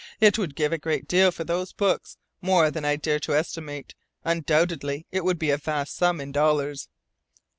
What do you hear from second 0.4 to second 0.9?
give a